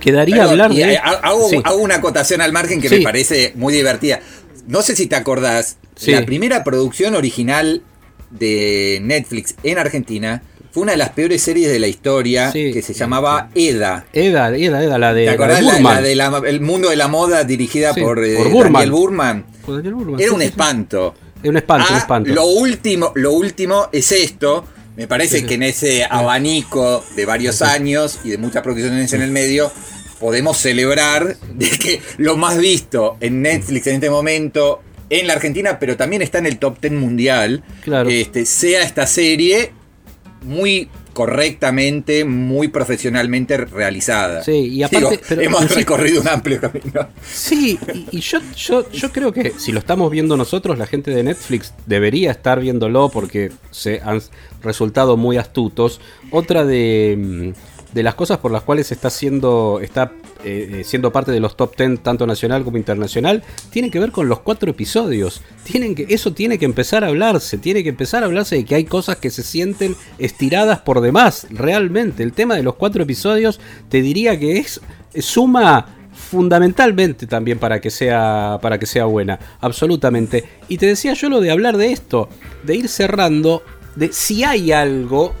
[0.00, 0.94] quedaría Perdón, hablar de...
[0.94, 1.60] eh, hago, Sí.
[1.64, 2.96] hago una acotación al margen que Sí.
[2.96, 4.20] me parece muy divertida.
[4.66, 7.82] No sé si te acordás, la primera producción original
[8.30, 10.42] de Netflix en Argentina
[10.72, 12.72] fue una de las peores series de la historia Sí.
[12.72, 14.06] que se llamaba EDA.
[14.12, 15.62] Eda, Eda, Eda, la de, ¿Te la de acordás?
[15.62, 18.72] La, la de la- el mundo de la moda dirigida Sí, por, eh, por Burman.
[18.72, 19.46] Daniel Burman.
[19.64, 21.14] Por Daniel Burman, Era sí, un espanto.
[21.42, 22.30] Era un espanto, un Ah, espanto.
[22.32, 24.64] Lo último, lo último es esto.
[24.96, 29.30] Me parece que en ese abanico de varios años y de muchas producciones en el
[29.30, 29.70] medio,
[30.20, 35.78] podemos celebrar de que lo más visto en Netflix en este momento, en la Argentina,
[35.78, 38.08] pero también está en el top 10 mundial, Claro.
[38.08, 39.72] este, sea esta serie
[40.42, 44.42] muy correctamente, muy profesionalmente realizada.
[44.42, 47.08] Sí, y aparte- Digo, pero- hemos recorrido un amplio camino.
[47.30, 51.10] Sí, y, y yo, yo, yo creo que si lo estamos viendo nosotros, la gente
[51.10, 54.20] de Netflix debería estar viéndolo porque se han
[54.62, 56.00] resultado muy astutos.
[56.30, 60.12] Otra de, mm, de las cosas por las cuales está siendo, está
[60.44, 64.12] eh, eh, siendo parte de los top 10 tanto nacional como internacional, tiene que ver
[64.12, 65.42] con los cuatro episodios.
[65.64, 68.74] Tienen que, eso tiene que empezar a hablarse, tiene que empezar a hablarse de que
[68.74, 72.22] hay cosas que se sienten estiradas por demás, realmente.
[72.22, 74.80] El tema de los cuatro episodios te diría que es
[75.18, 80.44] suma fundamentalmente también para que sea para que sea buena, absolutamente.
[80.68, 82.28] Y te decía yo lo de hablar de esto,
[82.62, 83.62] de ir cerrando,
[83.96, 85.34] de si hay algo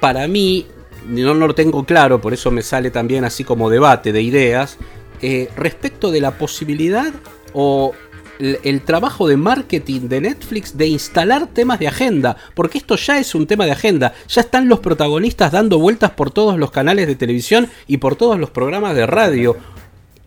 [0.00, 0.66] para mí
[1.08, 4.78] no, no lo tengo claro, por eso me sale también así como debate de ideas
[5.20, 7.12] eh, respecto de la posibilidad
[7.52, 7.92] o
[8.38, 13.18] el, el trabajo de marketing de Netflix de instalar temas de agenda, porque esto ya
[13.18, 17.06] es un tema de agenda, ya están los protagonistas dando vueltas por todos los canales
[17.06, 19.56] de televisión y por todos los programas de radio.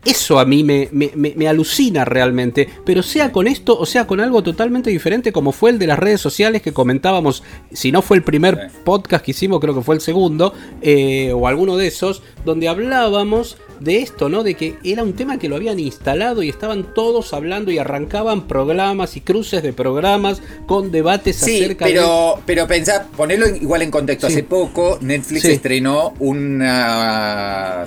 [0.06, 4.06] Eso a mí me, me- me- me alucina realmente, pero sea con esto o sea
[4.08, 8.02] con algo totalmente diferente como fue el de las redes sociales que comentábamos, si no
[8.02, 11.88] fue el primer podcast que hicimos, creo que fue el segundo, eh, o alguno de
[11.88, 14.44] esos, donde hablábamos de esto, ¿no?
[14.44, 18.48] De que era un tema que lo habían instalado y estaban todos hablando y arrancaban
[18.48, 21.92] programas y cruces de programas con debates Sí, acerca de...
[21.94, 24.28] pero, pero pensá, ponerlo igual en contexto.
[24.28, 24.34] Sí.
[24.34, 25.52] Hace poco Netflix Sí.
[25.52, 27.86] estrenó un ah,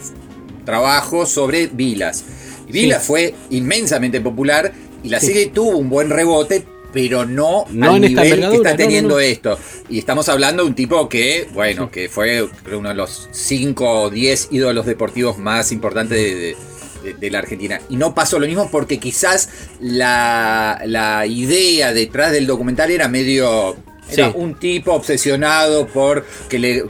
[0.68, 2.24] trabajo sobre Vilas.
[2.68, 3.06] Vilas Sí.
[3.06, 4.70] fue inmensamente popular
[5.02, 5.28] y la Sí.
[5.28, 9.20] serie tuvo un buen rebote, pero no, No al nivel que está no, teniendo no.
[9.20, 9.58] esto.
[9.88, 14.02] Y estamos hablando de un tipo que, bueno, que fue creo, uno de los 5
[14.02, 16.56] o 10 ídolos deportivos más importantes de, de-
[17.04, 17.80] de- de la Argentina.
[17.88, 19.48] Y no pasó lo mismo porque quizás
[19.80, 23.76] la, la idea detrás del documental era medio...
[24.10, 24.32] Era Sí.
[24.36, 26.84] un tipo obsesionado por que le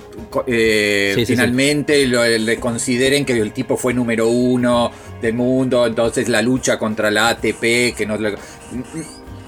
[0.46, 1.32] eh, Sí, sí, sí.
[1.32, 4.90] finalmente lo- le consideren que el tipo fue número uno
[5.22, 8.16] del mundo, entonces la lucha contra la ATP, que no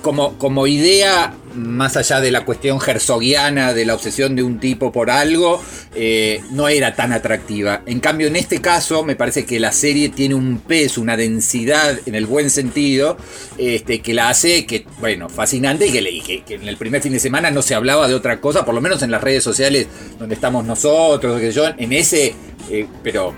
[0.03, 4.93] como, como idea, más allá de la cuestión herzogiana de la obsesión de un tipo
[4.93, 5.61] por algo,
[5.95, 7.83] eh, no era tan atractiva.
[7.87, 11.99] En cambio, en este caso, me parece que la serie tiene un peso, una densidad,
[12.07, 13.17] en el buen sentido,
[13.59, 17.13] este, que la hace, que, bueno, fascinante y que, que- que en el primer fin
[17.13, 19.87] de semana no se hablaba de otra cosa, por lo menos en las redes sociales
[20.19, 22.35] donde estamos nosotros, que yo, en ese,
[22.71, 23.35] eh, pero...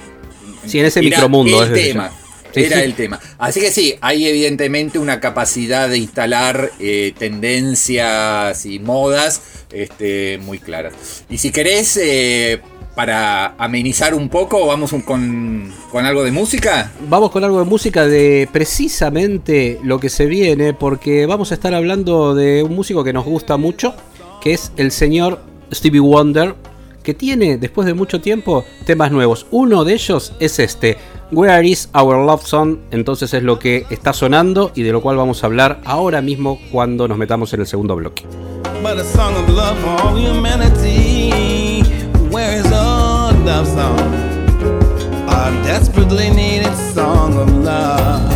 [0.66, 2.12] Sí, en ese micromundo, El es tema.
[2.54, 2.82] Sí, era sí.
[2.84, 3.18] el tema.
[3.38, 9.40] Así que sí, hay evidentemente una capacidad de instalar eh, tendencias y modas
[9.72, 10.94] este, muy claras.
[11.30, 12.60] Y si querés, eh,
[12.94, 16.92] para amenizar un poco, vamos un- con, con algo de música.
[17.08, 21.74] Vamos con algo de música de precisamente lo que se viene, porque vamos a estar
[21.74, 23.94] hablando de un músico que nos gusta mucho,
[24.42, 25.40] que es el señor
[25.72, 26.54] Stevie Wonder,
[27.02, 29.46] que tiene, después de mucho tiempo, temas nuevos.
[29.50, 30.98] Uno de ellos es este,
[31.32, 32.76] Where is Our Love Song?
[32.90, 36.60] Entonces es lo que está sonando y de lo cual vamos a hablar ahora mismo
[36.70, 38.26] cuando nos metamos en el segundo bloque.
[47.62, 48.31] but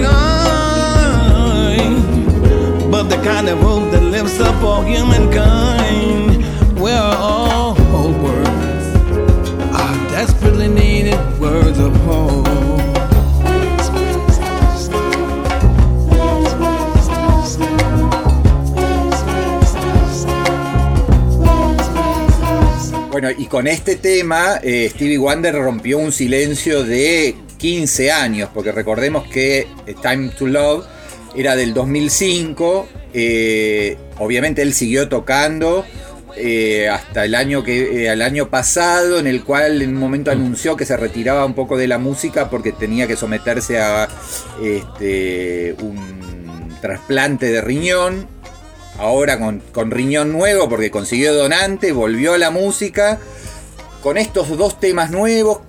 [0.00, 1.94] behind,
[2.90, 6.44] but the kind of hope that lifts up all humankind.
[6.80, 8.86] Where are all hope words?
[9.80, 12.46] Our desperately needed words of hope.
[23.18, 28.72] Bueno, y con este tema, eh, Stevie Wonder rompió un silencio de 15 años, porque
[28.72, 30.86] recordemos que eh, Time to Love
[31.34, 32.88] era del 2005.
[33.12, 35.84] eh, obviamente él siguió tocando
[36.38, 40.76] eh, hasta el año que el año pasado, en el cual en un momento anunció
[40.76, 44.06] que se retiraba un poco de la música porque tenía que someterse a
[44.62, 48.28] este, un trasplante de riñón
[48.98, 53.18] ahora con, con riñón nuevo porque consiguió donante, volvió a la música
[54.02, 55.60] con estos dos temas nuevos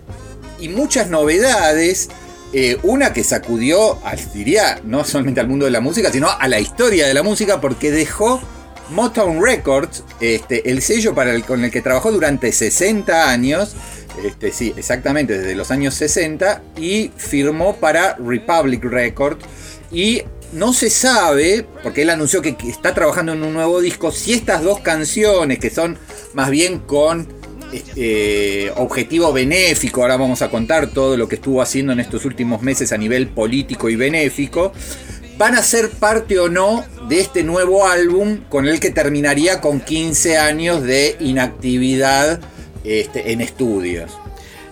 [0.60, 2.10] y muchas novedades.
[2.54, 4.00] eh, una que sacudió,
[4.34, 7.60] diría, no solamente al mundo de la música, sino a la historia de la música
[7.60, 8.42] porque dejó
[8.90, 13.76] Motown Records, este, el sello para el, con el que trabajó durante 60 años,
[14.24, 19.44] este, sí, exactamente desde los años 60, y firmó para Republic Records.
[19.92, 24.34] Y no se sabe, porque él anunció que está trabajando en un nuevo disco, si
[24.34, 25.98] estas dos canciones, que son
[26.34, 27.28] más bien con
[27.72, 32.62] eh, objetivo benéfico, ahora vamos a contar todo lo que estuvo haciendo en estos últimos
[32.62, 34.72] meses a nivel político y benéfico,
[35.38, 39.80] van a ser parte o no de este nuevo álbum con el que terminaría con
[39.80, 42.40] 15 años de inactividad
[42.84, 44.12] este, en estudios.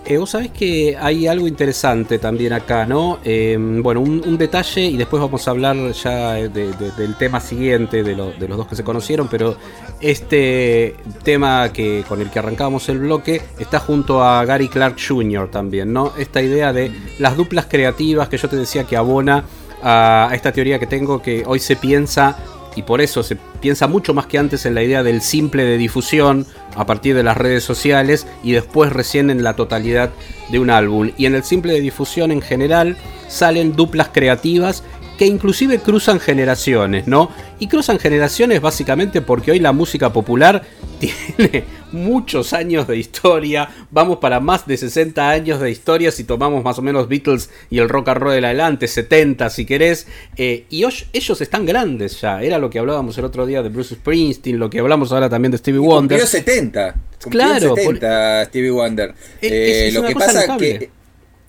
[0.08, 3.18] Eh, vos sabés que hay algo interesante también acá, ¿no?
[3.24, 8.04] Eh, bueno, un, detalle y después vamos a hablar ya de- de- del tema siguiente,
[8.04, 9.56] de, lo- de los dos que se conocieron, pero
[10.00, 15.50] este tema que con el que arrancamos el bloque está junto a Gary Clark Jr.
[15.50, 16.12] también, ¿no?
[16.16, 19.42] Esta idea de las duplas creativas que yo te decía que abona
[19.82, 22.36] a, a esta teoría que tengo que hoy se piensa
[22.76, 25.76] y por eso se piensa mucho más que antes en la idea del simple de
[25.76, 30.10] difusión a partir de las redes sociales y después recién en la totalidad
[30.52, 31.10] de un álbum.
[31.18, 34.84] Y en el simple de difusión en general salen duplas creativas
[35.18, 37.28] que inclusive cruzan generaciones, ¿no?
[37.58, 40.62] Y cruzan generaciones básicamente porque hoy la música popular
[41.00, 46.62] tiene muchos años de historia, vamos para más de 60 años de historia si tomamos
[46.62, 50.66] más o menos Beatles y el rock and roll del adelante, 70 si querés, eh,
[50.68, 53.94] y hoy- ellos están grandes ya, era lo que hablábamos el otro día de Bruce
[53.94, 56.18] Springsteen, lo que hablamos ahora también de Stevie Wonder.
[56.18, 56.94] Cumplió 70.
[57.22, 59.14] Cumplió Claro, 70 Stevie Wonder.
[59.40, 60.78] Eh, lo que pasa notable.
[60.78, 60.90] que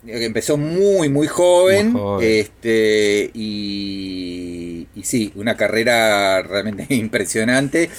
[0.06, 1.92] empezó muy, muy joven.
[1.92, 2.28] Muy joven.
[2.30, 7.90] Este, y, y sí, una carrera realmente impresionante.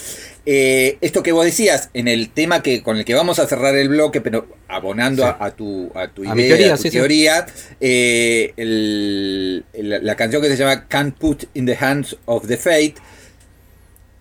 [0.45, 3.75] Eh, esto que vos decías, en el tema que con el que vamos a cerrar
[3.75, 5.29] el bloque, pero abonando Sí.
[5.29, 6.97] a, a tu, a tu A idea, teoría, a tu sí, sí.
[6.97, 7.45] teoría,
[7.79, 12.57] eh, el- el- la canción que se llama Can't Put in the Hands of the
[12.57, 12.95] Fate,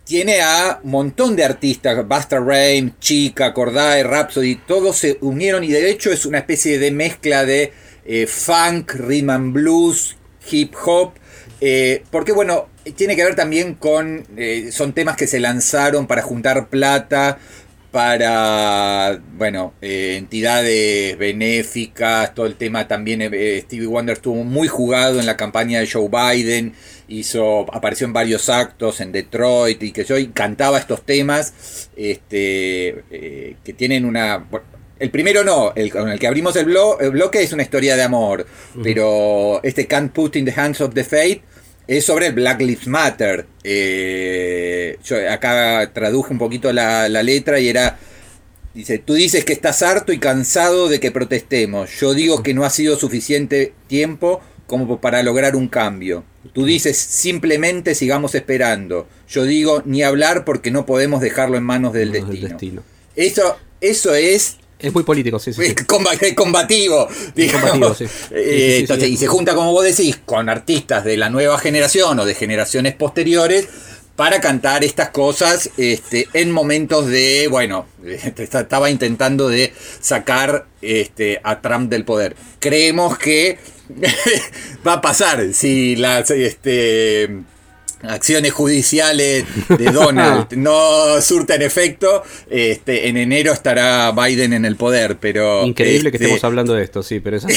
[0.08, 5.68] tiene a un montón de artistas, Busta Rhymes, Chica, Cordae, Rhapsody, todos se unieron y
[5.68, 7.74] de hecho es una especie de mezcla de
[8.06, 10.16] eh, funk, rhythm and blues,
[10.50, 11.12] hip hop,
[11.60, 16.22] eh, porque bueno, tiene que ver también con, eh, son temas que se lanzaron para
[16.22, 17.38] juntar plata,
[17.90, 25.36] para, bueno, entidades benéficas, todo el tema también, Stevie Wonder estuvo muy jugado en la
[25.36, 26.74] campaña de Joe Biden,
[27.08, 33.02] hizo, apareció en varios actos en Detroit y que yo y cantaba estos temas, este,
[33.10, 34.46] eh, que tienen una...
[34.98, 37.94] El primero no, el con el que abrimos el, blo- el bloque es una historia
[37.94, 38.46] de amor,
[38.82, 41.42] pero este Can't Put in the Hands of the Fate
[41.86, 43.46] es sobre el Black Lives Matter.
[43.62, 47.96] Eh, yo acá traduje un poquito la, la letra y era.
[48.74, 51.90] Dice, tú dices que estás harto y cansado de que protestemos.
[52.00, 56.24] Yo digo que no ha sido suficiente tiempo como para lograr un cambio.
[56.52, 59.08] Tú dices simplemente sigamos esperando.
[59.28, 62.82] Yo digo ni hablar porque no podemos dejarlo en manos del Manos del destino.
[63.16, 65.62] Eso, eso es Es muy político, sí, sí.
[65.64, 65.74] sí.
[65.86, 67.08] comba- combativo.
[67.36, 68.04] sí.
[68.30, 72.18] Eh, Sí, entonces, y se junta, como vos decís, con artistas de la nueva generación
[72.18, 73.68] o de generaciones posteriores
[74.18, 81.60] para cantar estas cosas este, en momentos de, bueno, estaba intentando de sacar este, a
[81.60, 82.34] Trump del poder.
[82.58, 83.58] Creemos que
[84.86, 87.42] va a pasar si las este,
[88.02, 95.16] acciones judiciales de Donald no surten efecto, este, en enero estará Biden en el poder,
[95.20, 95.64] pero...
[95.66, 97.44] Increíble que este, estemos hablando de esto, sí, pero es.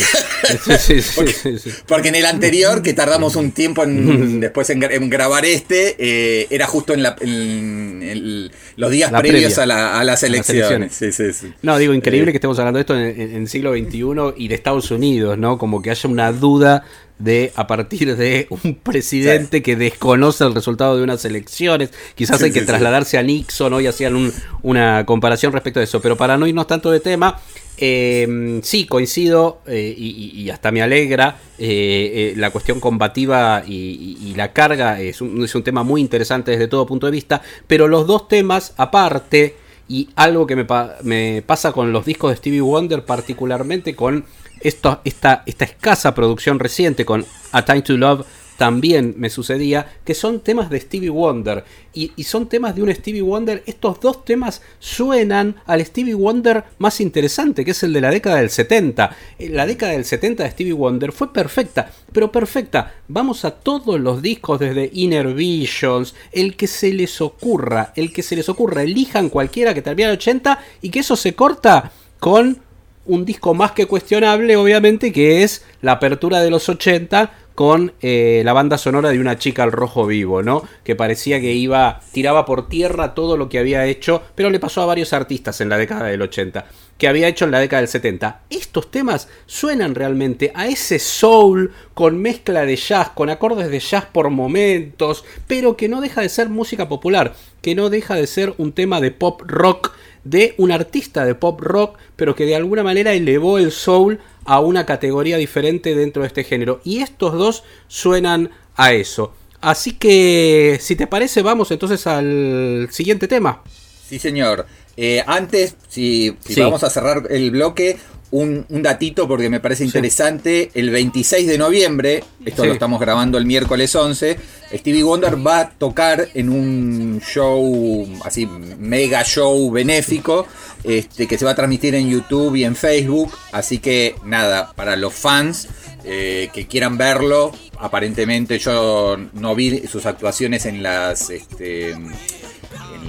[0.80, 1.72] Sí, sí, sí, sí.
[1.88, 5.96] Porque en el anterior, que tardamos un tiempo en, después en, gra- en grabar este,
[6.00, 10.24] eh, era justo en, la- en los días La previos previa a, la- a las
[10.24, 10.94] elecciones.
[10.94, 11.54] Sí, sí, sí.
[11.62, 14.48] No, digo, increíble Eh, que estemos hablando de esto en, en- en siglo XXI y
[14.48, 15.58] de Estados Unidos, ¿no?
[15.58, 16.84] Como que haya una duda
[17.20, 21.92] de a partir de un presidente que desconoce el resultado de unas elecciones.
[22.16, 25.84] Quizás Sí, hay que sí, trasladarse a Nixon, hoy hacían un- una comparación respecto a
[25.84, 26.02] eso.
[26.02, 27.40] Pero para no irnos tanto de tema,
[27.84, 31.38] eh, sí, coincido eh, y, hasta me alegra.
[31.58, 36.86] eh, eh, la cuestión combativa y, la carga es un, tema muy interesante desde todo
[36.86, 37.42] punto de vista.
[37.68, 39.56] Pero los dos temas, aparte,
[39.90, 44.26] y algo que me, pa- me pasa con los discos de Stevie Wonder, particularmente con
[44.62, 48.26] esta, esta escasa producción reciente, con A Time to Love,
[48.62, 51.64] también me sucedía, que son temas de Stevie Wonder.
[51.96, 53.64] Y, son temas de un Stevie Wonder.
[53.66, 58.36] Estos dos temas suenan al Stevie Wonder más interesante, que es el de la década
[58.36, 59.18] del 70.
[59.40, 62.94] Eh, La década del 70 de Stevie Wonder fue perfecta, pero perfecta.
[63.08, 68.22] Vamos a todos los discos desde Inner Visions, el que se les ocurra, el que
[68.22, 68.84] se les ocurra.
[68.84, 72.60] Elijan cualquiera que termine en 80 y que eso se corta con
[73.06, 78.42] un disco más que cuestionable, obviamente, que es la apertura de los 80 con eh,
[78.44, 80.68] la banda sonora de una chica al rojo vivo, ¿no?
[80.84, 84.82] Que parecía que iba, tiraba por tierra todo lo que había hecho, pero le pasó
[84.82, 86.66] a varios artistas en la década del 80,
[86.98, 88.42] que había hecho en la década del 70.
[88.50, 94.06] Estos temas suenan realmente a ese soul con mezcla de jazz, con acordes de jazz
[94.06, 98.56] por momentos, pero que no deja de ser música popular, que no deja de ser
[98.58, 99.92] un tema de pop rock
[100.24, 104.60] de un artista de pop rock, pero que de alguna manera elevó el soul a
[104.60, 106.82] una categoría diferente dentro de este género.
[106.84, 109.34] Y estos dos suenan a eso.
[109.62, 113.62] Así que, si te parece, vamos entonces al siguiente tema.
[114.08, 114.66] Sí, señor.
[114.98, 116.62] Eh, antes, si, si Sí.
[116.62, 117.98] vamos a cerrar el bloque,
[118.32, 120.72] un, un datito porque me parece interesante.
[120.74, 122.68] El 26 de noviembre, esto Sí.
[122.68, 124.38] lo estamos grabando el miércoles 11,
[124.74, 130.48] Stevie Wonder va a tocar en un show, así, mega show benéfico,
[130.84, 133.32] este, que se va a transmitir en YouTube y en Facebook.
[133.52, 135.68] Así que nada, para los fans
[136.06, 141.30] eh, que quieran verlo, aparentemente yo no vi sus actuaciones en las...
[141.30, 141.96] Este,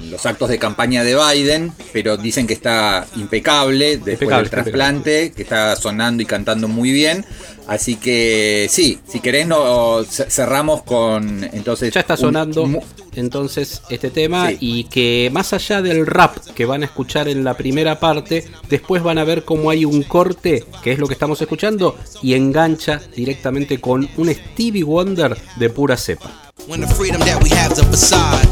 [0.09, 5.31] los actos de campaña de Biden, pero dicen que está impecable después Impecable, del trasplante,
[5.31, 7.25] que está sonando y cantando muy bien.
[7.67, 12.67] Así que sí, si querés no cerramos con entonces Ya está sonando
[13.15, 14.57] entonces este tema Sí.
[14.59, 19.01] y que más allá del rap que van a escuchar en la primera parte, después
[19.01, 22.99] van a ver cómo hay un corte, que es lo que estamos escuchando, y engancha
[23.15, 26.51] directamente con un Stevie Wonder de pura cepa.
[26.67, 28.47] When the freedom that we have's a facade.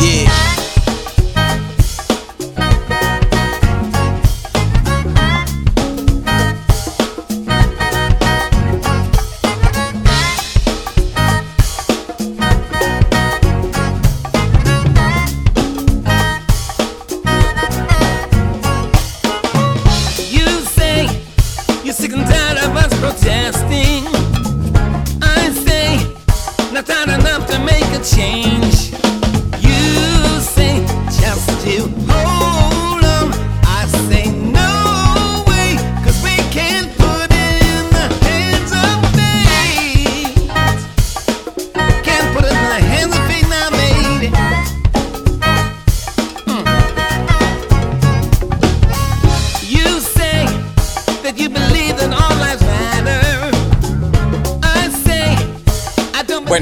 [0.00, 0.53] Yeah.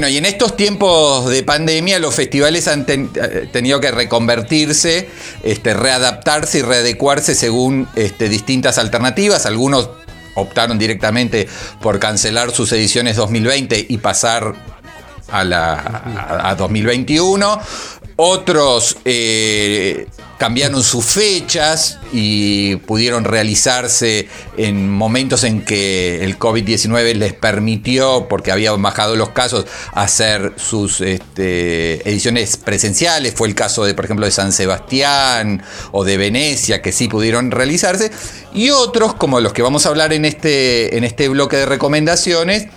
[0.03, 5.07] Bueno, y en estos tiempos de pandemia los festivales han eh, tenido que reconvertirse,
[5.43, 9.45] este, readaptarse y readecuarse según este, distintas alternativas.
[9.45, 9.91] Algunos
[10.35, 11.47] optaron directamente
[11.81, 14.53] por cancelar sus ediciones 2020 y pasar
[15.31, 17.61] a, la, a- a 2021.
[18.17, 20.07] Otros eh,
[20.43, 24.27] cambiaron sus fechas y pudieron realizarse
[24.57, 30.99] en momentos en que el COVID-19 les permitió, porque habían bajado los casos, hacer sus
[30.99, 33.33] este, ediciones presenciales.
[33.35, 35.63] Fue el caso de, por ejemplo, de San Sebastián
[35.93, 38.11] o de Venecia, que sí pudieron realizarse.
[38.53, 42.67] Y otros, como los que vamos a hablar en este, en este bloque de recomendaciones,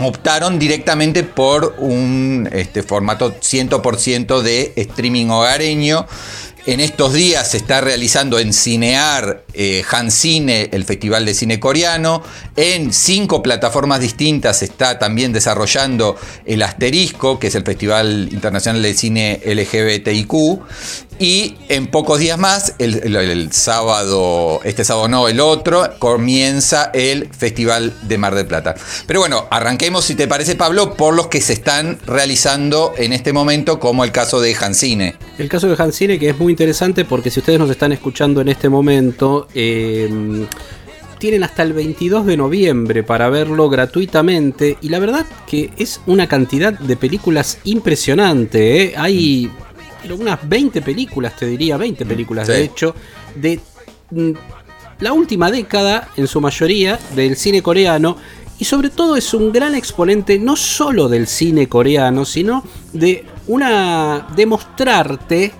[0.00, 6.06] optaron directamente por un este, formato 100% de streaming hogareño.
[6.68, 12.22] En estos días se está realizando en Cinear, eh, Hancine, el Festival de Cine Coreano.
[12.56, 18.82] En cinco plataformas distintas se está también desarrollando el Asterisco, que es el Festival Internacional
[18.82, 20.60] de Cine LGBTIQ.
[21.18, 27.92] Y en pocos días más, el, sábado, este sábado no, el otro, comienza el Festival
[28.02, 28.76] de Mar del Plata.
[29.06, 33.32] Pero bueno, arranquemos, si te parece, Pablo, por los que se están realizando en este
[33.32, 35.16] momento, como el caso de Hancine.
[35.38, 38.48] El caso de Hancine, que es muy interesante porque si ustedes nos están escuchando en
[38.48, 40.46] este momento, eh,
[41.18, 44.78] tienen hasta el 22 de noviembre para verlo gratuitamente.
[44.80, 48.84] Y la verdad que es una cantidad de películas impresionante.
[48.84, 48.94] ¿eh?
[48.96, 49.50] Hay
[50.08, 52.52] pero unas 20 películas, te diría, 20 películas Sí.
[52.54, 52.94] de hecho,
[53.34, 53.60] de
[54.10, 54.30] mm,
[55.00, 58.16] la última década, en su mayoría, del cine coreano.
[58.58, 64.26] Y sobre todo es un gran exponente no solo del cine coreano, sino de una.
[64.34, 65.52] demostrarte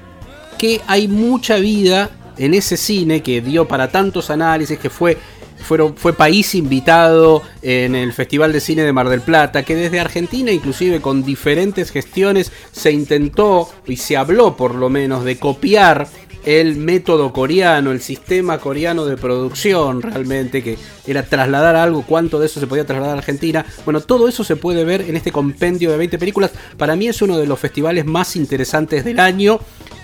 [0.57, 5.18] que hay mucha vida en ese cine que dio para tantos análisis, que fue,
[5.61, 10.00] fueron, fue país invitado en el Festival de Cine de Mar del Plata, que desde
[10.00, 16.09] Argentina, inclusive con diferentes gestiones, se intentó y se habló por lo menos de copiar
[16.44, 22.46] el método coreano, el sistema coreano de producción realmente, que era trasladar algo, cuánto de
[22.46, 23.66] eso se podía trasladar a Argentina.
[23.84, 26.52] Bueno, todo eso se puede ver en este compendio de 20 películas.
[26.76, 29.61] Para mí es uno de los festivales más interesantes del año.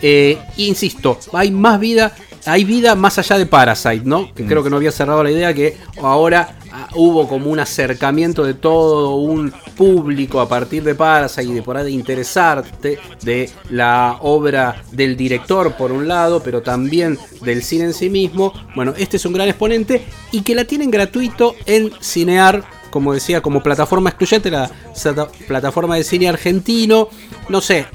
[0.07, 4.29] Eh, insisto, hay más vida, hay vida más allá de Parasite, ¿no?
[4.35, 8.53] Creo que no había cerrado la idea que ahora ah, hubo como un acercamiento de
[8.53, 14.19] todo un público a partir de Parasite y de por ahí de interesarte de la
[14.21, 18.53] obra del director por un lado, pero también del cine en sí mismo.
[18.75, 23.41] Bueno, este es un gran exponente y que la tienen gratuito en Cinear como decía,
[23.41, 24.71] como plataforma excluyente, la
[25.49, 27.09] plataforma de cine argentino.
[27.49, 27.87] No sé,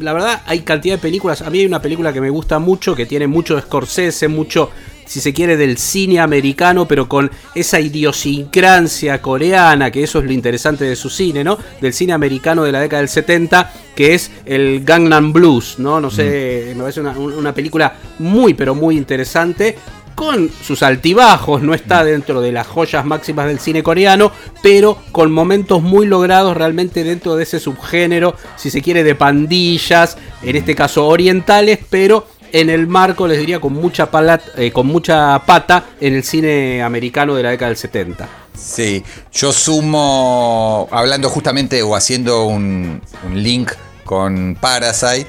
[0.00, 1.42] la verdad hay cantidad de películas.
[1.42, 4.70] A mí hay una película que me gusta mucho, que tiene mucho de Scorsese, mucho,
[5.06, 10.32] si se quiere, del cine americano, pero con esa idiosincrasia coreana, que eso es lo
[10.32, 11.58] interesante de su cine, ¿no?
[11.80, 16.00] Del cine americano de la década del 70, que es el Gangnam Blues, ¿no?
[16.00, 19.76] No sé, me parece una, una película muy, pero muy interesante
[20.16, 25.30] con sus altibajos, no está dentro de las joyas máximas del cine coreano, pero con
[25.30, 30.74] momentos muy logrados realmente dentro de ese subgénero, si se quiere, de pandillas, en este
[30.74, 35.84] caso orientales, pero en el marco, les diría, con mucha, pala- eh, con mucha pata
[36.00, 38.26] en el cine americano de la década del 70.
[38.56, 43.02] Sí, yo sumo, hablando justamente o haciendo un
[43.34, 43.72] link
[44.04, 45.26] con Parasite,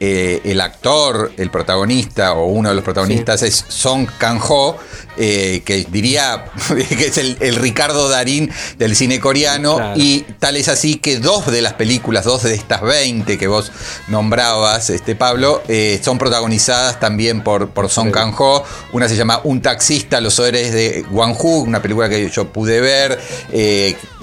[0.00, 4.78] eh, el actor, el protagonista o uno de los protagonistas es Song Kang-ho,
[5.18, 6.46] eh, que diría
[6.88, 9.92] que es el, el Ricardo Darín del cine coreano, Claro.
[10.00, 13.70] y tal es así que dos de las películas, dos de estas 20 que vos
[14.08, 18.12] nombrabas, este Pablo, eh, son protagonizadas también por, por Song Sí.
[18.12, 18.64] Kang-ho.
[18.92, 23.20] Una se llama Un taxista, los héroes de Gwang-hu, una película que yo pude ver,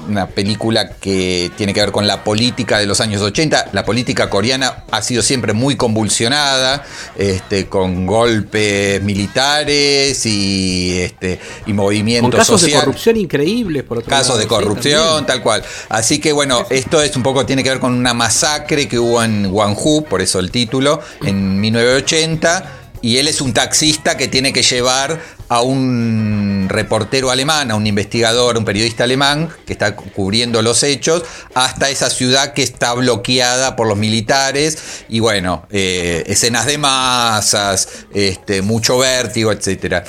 [0.07, 3.69] una película que tiene que ver con la política de los años 80.
[3.73, 6.83] La política coreana ha sido siempre muy convulsionada,
[7.17, 14.09] este, con golpes militares y, este, y Con movimientos casos de corrupción increíbles, por otro
[14.09, 15.25] Casos lado, de corrupción, también.
[15.25, 15.63] tal cual.
[15.89, 19.23] Así que bueno, esto es un poco, tiene que ver con una masacre que hubo
[19.23, 22.73] en Gwangju, por eso el título, en 1980.
[23.01, 27.87] Y él es un taxista que tiene que llevar a un reportero alemán, a un
[27.87, 31.23] investigador, un periodista alemán que está cu- cubriendo los hechos,
[31.53, 34.77] hasta esa ciudad que está bloqueada por los militares.
[35.09, 40.03] Y bueno, eh, escenas de masas, este, mucho vértigo, etcétera.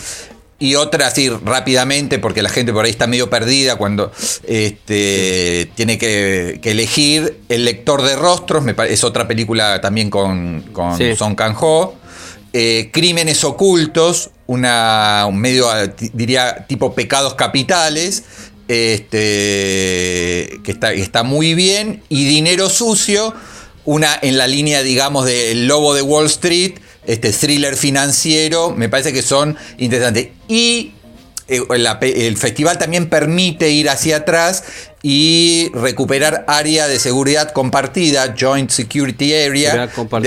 [0.61, 4.11] Y otra así rápidamente, porque la gente por ahí está medio perdida cuando
[4.45, 10.62] este, tiene que, que elegir El lector de rostros, me es otra película también con,
[10.72, 11.14] con Sí.
[11.14, 11.95] Song Kang-ho.
[12.53, 14.62] Eh, Crímenes ocultos, un
[15.34, 18.22] medio, ti- diría, tipo pecados capitales,
[18.68, 22.03] este, que está, está muy bien.
[22.09, 23.34] Y Dinero sucio,
[23.84, 26.74] una en la línea, digamos, del Lobo de Wall Street,
[27.07, 30.28] este thriller financiero, me parece que son interesantes.
[30.49, 30.92] Y
[31.49, 34.64] el festival también permite ir hacia atrás
[35.03, 39.72] y recuperar área de seguridad compartida, Joint Security Area.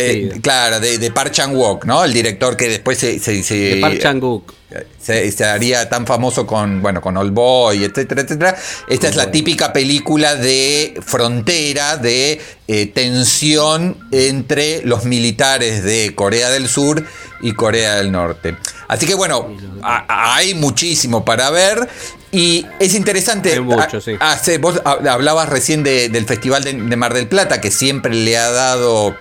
[0.02, 2.04] De- claro, de, de Park Chan-wook, ¿no?
[2.04, 4.54] El director que después se, se- se- De Park Chan-wook.
[5.02, 8.56] se, se haría tan famoso con, bueno, con Old Boy, etcétera, etcétera.
[8.88, 16.50] Esta es la típica película de frontera, de eh, tensión entre los militares de Corea
[16.50, 17.04] del Sur
[17.42, 18.56] y Corea del Norte.
[18.88, 19.50] Así que bueno,
[19.84, 21.88] a- hay muchísimo para ver.
[22.32, 24.16] Y es interesante, Hay mucho, a- sí.
[24.20, 28.14] hace- vos hab- hablabas recién de- del Festival de, de Mar del Plata, que siempre
[28.14, 29.16] le ha dado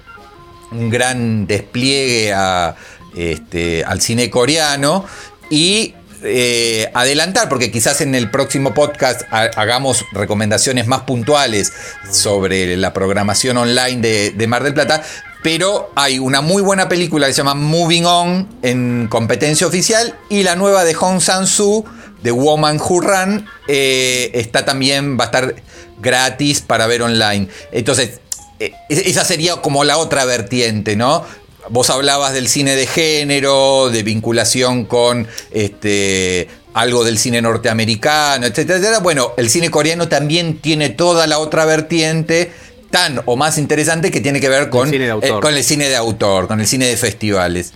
[0.71, 2.77] un gran despliegue a,
[3.17, 5.05] este, al cine coreano
[5.51, 11.73] y eh, adelantar, porque quizás en el próximo podcast ha- hagamos recomendaciones más puntuales
[12.13, 15.03] sobre la programación online de, de Mar del Plata.
[15.43, 20.43] Pero hay una muy buena película que se llama Moving On en competencia oficial y
[20.43, 21.85] la nueva de Hong Sang-soo,
[22.23, 25.55] The Woman Who Ran, eh, está también, va a estar
[26.01, 27.49] gratis para ver online.
[27.73, 28.21] Entonces,
[28.59, 31.25] eh, esa sería como la otra vertiente, ¿no?
[31.71, 38.79] Vos hablabas del cine de género, de vinculación con este, algo del cine norteamericano, etcétera,
[38.79, 39.01] etcétera.
[39.01, 42.53] Bueno, el cine coreano también tiene toda la otra vertiente
[42.91, 45.31] tan o más interesante que tiene que ver con cine de autor.
[45.31, 47.73] eh, con el cine de autor, con el cine de festivales.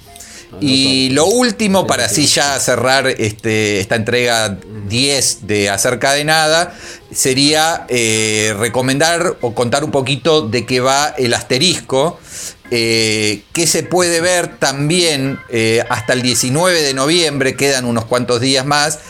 [0.60, 4.56] Y lo último, para así ya cerrar este, esta entrega
[4.88, 6.74] 10 de Acerca de Nada,
[7.12, 12.20] sería eh, recomendar o contar un poquito de qué va el asterisco,
[12.70, 18.40] eh, que se puede ver también eh, hasta el 19 de noviembre, quedan unos cuantos
[18.40, 19.00] días más,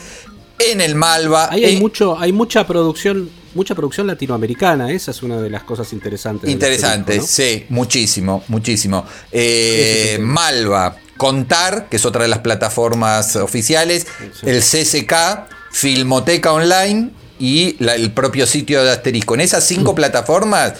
[0.58, 1.48] en el Malva.
[1.50, 4.90] Ahí hay eh, mucho, hay mucha producción, mucha producción latinoamericana.
[4.90, 6.50] Esa es una de las cosas interesantes.
[6.50, 9.04] Interesante, sí, muchísimo, muchísimo.
[9.32, 10.18] Eh.
[10.20, 14.46] Malva, Contar, que es otra de las plataformas oficiales, Sí.
[14.50, 19.34] el CCK, Filmoteca Online y la- el propio sitio de Asterisco.
[19.34, 19.96] En esas cinco Mm.
[19.96, 20.72] plataformas,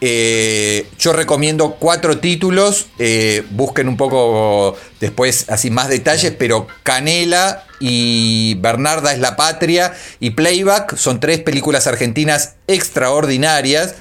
[0.00, 7.64] eh, yo recomiendo cuatro títulos, eh, busquen un poco después así más detalles, pero Canela
[7.80, 13.94] y Bernarda es la Patria y Playback son tres películas argentinas extraordinarias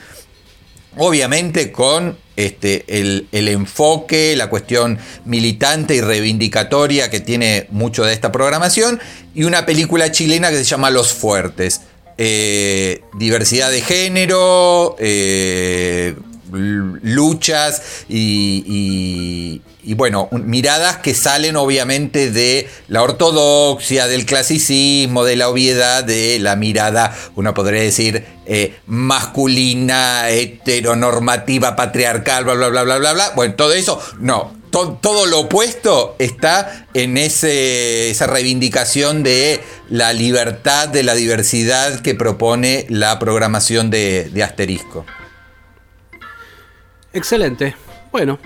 [0.97, 8.13] obviamente con este, el, el enfoque, la cuestión militante y reivindicatoria que tiene mucho de
[8.13, 8.99] esta programación,
[9.33, 11.81] y una película chilena que se llama Los Fuertes.
[12.19, 16.15] Eh, diversidad de género, eh,
[16.51, 19.61] luchas y,
[19.95, 26.55] bueno, miradas que salen obviamente de la ortodoxia, del clasicismo, de la obviedad, de la
[26.55, 33.31] mirada, uno podría decir, eh, masculina, heteronormativa, patriarcal, bla, bla, bla, bla, bla, bla.
[33.35, 34.56] Bueno, todo eso, no.
[34.85, 41.99] To- todo lo opuesto está en ese, esa reivindicación de la libertad, de la diversidad
[42.01, 45.05] que propone la programación de, de Asterisco.
[47.13, 47.75] Excelente.
[48.11, 48.39] Bueno,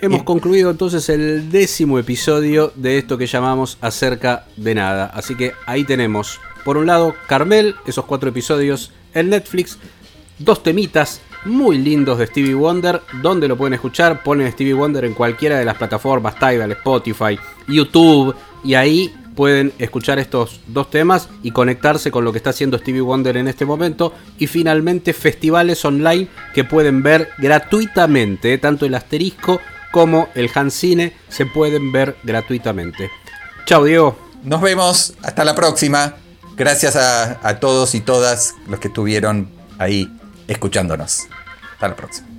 [0.00, 5.06] hemos concluido entonces el décimo episodio de esto que llamamos Acerca de Nada.
[5.12, 9.78] Así que ahí tenemos, por un lado, Carmel, esos cuatro episodios en Netflix,
[10.38, 15.14] dos temitas muy lindos de Stevie Wonder, donde lo pueden escuchar, ponen Stevie Wonder en
[15.14, 18.34] cualquiera de las plataformas, Tidal, Spotify, YouTube,
[18.64, 23.02] y ahí pueden escuchar estos dos temas y conectarse con lo que está haciendo Stevie
[23.02, 24.12] Wonder en este momento.
[24.36, 29.60] Y finalmente festivales online que pueden ver gratuitamente, tanto el asterisco
[29.92, 33.12] como el Hancine se pueden ver gratuitamente.
[33.64, 34.18] Chao Diego.
[34.42, 36.16] Nos vemos, hasta la próxima.
[36.56, 40.10] Gracias a, a todos y todas los que estuvieron ahí
[40.48, 41.28] escuchándonos.
[41.74, 42.37] Hasta la próxima.